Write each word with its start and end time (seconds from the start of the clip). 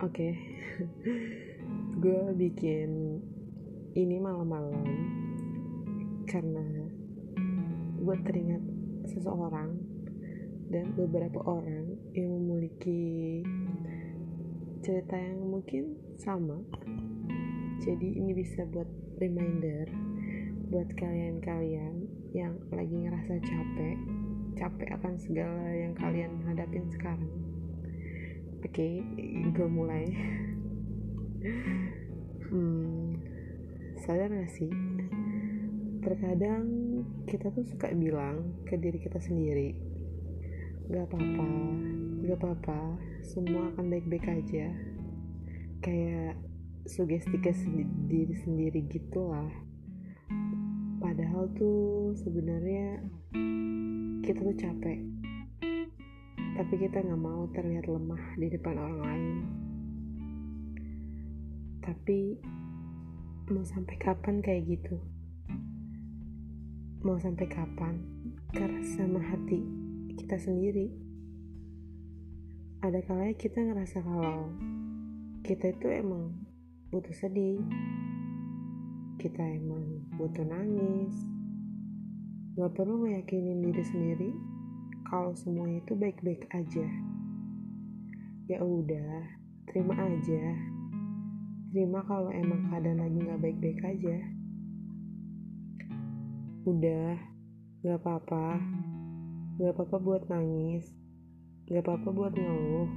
Oke, 0.00 0.32
gue 2.00 2.20
bikin 2.32 3.20
ini 3.92 4.16
malam-malam 4.16 4.80
karena 6.24 6.88
gue 8.00 8.16
teringat 8.24 8.64
seseorang 9.12 9.76
dan 10.72 10.96
beberapa 10.96 11.44
orang 11.44 12.00
yang 12.16 12.32
memiliki 12.32 13.44
cerita 14.80 15.20
yang 15.20 15.52
mungkin 15.52 16.00
sama. 16.16 16.56
Jadi 17.84 18.16
ini 18.16 18.32
bisa 18.32 18.64
buat 18.72 18.88
reminder 19.20 19.84
buat 20.72 20.88
kalian-kalian 20.96 22.08
yang 22.32 22.56
lagi 22.72 23.04
ngerasa 23.04 23.36
capek, 23.36 23.98
capek 24.56 24.88
akan 24.96 25.20
segala 25.20 25.76
yang 25.76 25.92
kalian 25.92 26.40
hadapin 26.48 26.88
sekarang. 26.88 27.49
Oke, 28.60 29.00
gue 29.56 29.68
mulai. 29.72 30.04
hmm, 32.52 33.16
sadar 34.04 34.28
gak 34.28 34.52
sih? 34.52 34.68
Terkadang 36.04 36.68
kita 37.24 37.48
tuh 37.56 37.64
suka 37.64 37.88
bilang 37.96 38.60
ke 38.68 38.76
diri 38.76 39.00
kita 39.00 39.16
sendiri, 39.16 39.72
gak 40.92 41.08
apa-apa, 41.08 41.48
gak 42.28 42.36
apa-apa, 42.36 42.80
semua 43.24 43.72
akan 43.72 43.88
baik-baik 43.88 44.28
aja. 44.28 44.68
Kayak 45.80 46.36
sugesti 46.84 47.40
ke 47.40 47.56
diri 48.12 48.36
sendiri 48.44 48.84
gitu 48.92 49.24
lah. 49.24 49.48
Padahal 51.00 51.48
tuh 51.56 52.12
sebenarnya 52.12 53.00
kita 54.20 54.40
tuh 54.44 54.56
capek 54.60 55.19
tapi 56.60 56.76
kita 56.76 57.00
nggak 57.00 57.24
mau 57.24 57.48
terlihat 57.56 57.88
lemah 57.88 58.20
di 58.36 58.52
depan 58.52 58.76
orang 58.76 59.00
lain. 59.00 59.36
Tapi 61.80 62.36
mau 63.48 63.64
sampai 63.64 63.96
kapan 63.96 64.44
kayak 64.44 64.68
gitu? 64.68 65.00
Mau 67.00 67.16
sampai 67.16 67.48
kapan? 67.48 67.96
Karena 68.52 68.76
sama 68.92 69.24
hati 69.24 69.64
kita 70.20 70.36
sendiri. 70.36 70.92
Ada 72.84 73.08
kalanya 73.08 73.40
kita 73.40 73.64
ngerasa 73.64 74.04
kalau 74.04 74.52
kita 75.40 75.72
itu 75.72 75.88
emang 75.88 76.44
butuh 76.92 77.16
sedih. 77.16 77.64
Kita 79.16 79.48
emang 79.48 80.04
butuh 80.20 80.44
nangis. 80.44 81.24
Gak 82.52 82.76
perlu 82.76 83.08
ngeyakinin 83.08 83.64
diri 83.64 83.80
sendiri 83.80 84.59
kalau 85.10 85.34
semuanya 85.34 85.82
itu 85.82 85.98
baik-baik 85.98 86.46
aja. 86.54 86.86
Ya 88.46 88.62
udah, 88.62 89.26
terima 89.66 89.98
aja. 89.98 90.54
Terima 91.74 92.06
kalau 92.06 92.30
emang 92.30 92.70
keadaan 92.70 93.02
lagi 93.02 93.18
nggak 93.18 93.42
baik-baik 93.42 93.80
aja. 93.82 94.16
Udah, 96.62 97.18
gak 97.82 97.98
apa-apa. 97.98 98.62
Gak 99.58 99.74
apa-apa 99.74 99.96
buat 99.98 100.22
nangis. 100.30 100.86
Gak 101.66 101.82
apa-apa 101.82 102.08
buat 102.14 102.32
ngeluh. 102.38 102.90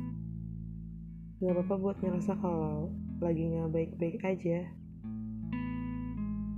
Gak 1.41 1.51
apa-apa 1.57 1.75
buat 1.81 1.97
ngerasa 1.97 2.37
kalau 2.37 2.93
lagi 3.25 3.41
nggak 3.41 3.73
baik-baik 3.73 4.21
aja. 4.21 4.69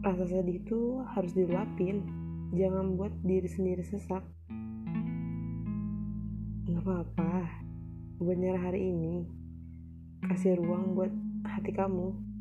Rasa 0.04 0.24
sedih 0.28 0.60
itu 0.60 1.00
harus 1.16 1.32
dilapin. 1.32 2.04
Jangan 2.52 3.00
buat 3.00 3.14
diri 3.24 3.48
sendiri 3.48 3.86
sesak 3.88 4.26
apa-apa. 6.80 7.48
Buat 8.20 8.38
nyerah 8.40 8.72
hari 8.72 8.92
ini 8.92 9.24
kasih 10.28 10.60
ruang 10.60 10.96
buat 10.96 11.12
hati 11.46 11.72
kamu 11.72 12.35